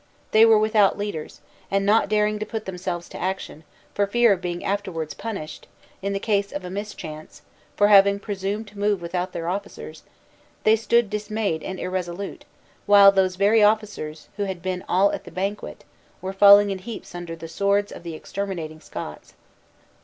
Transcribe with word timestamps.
They 0.31 0.47
were 0.47 0.57
without 0.57 0.97
leaders, 0.97 1.41
and 1.69 1.85
not 1.85 2.09
daring 2.09 2.39
to 2.39 2.45
put 2.47 2.65
themselves 2.65 3.07
to 3.09 3.21
action, 3.21 3.63
for 3.93 4.07
fear 4.07 4.33
of 4.33 4.41
being 4.41 4.63
afterward 4.63 5.13
punished 5.15 5.67
(in 6.01 6.11
the 6.11 6.19
case 6.19 6.51
of 6.51 6.65
a 6.65 6.71
mischance) 6.71 7.43
for 7.75 7.87
having 7.87 8.17
presumed 8.19 8.67
to 8.69 8.79
move 8.79 8.99
without 8.99 9.31
their 9.31 9.47
officers, 9.47 10.01
they 10.63 10.75
stood 10.75 11.11
dismayed 11.11 11.61
and 11.61 11.79
irresolute, 11.79 12.45
while 12.87 13.11
those 13.11 13.35
very 13.35 13.61
officers, 13.61 14.27
who 14.37 14.45
had 14.45 14.63
been 14.63 14.83
all 14.89 15.11
at 15.11 15.23
the 15.23 15.29
banquet, 15.31 15.83
were 16.19 16.33
falling 16.33 16.71
in 16.71 16.79
heaps 16.79 17.13
under 17.13 17.35
the 17.35 17.47
swords 17.47 17.91
of 17.91 18.01
the 18.01 18.15
exterminating 18.15 18.79
Scots. 18.79 19.35